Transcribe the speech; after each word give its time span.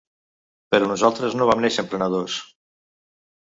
Però 0.75 0.87
nosaltres 0.93 1.37
no 1.39 1.49
vam 1.51 1.63
néixer 1.67 1.87
emprenedors. 1.87 2.41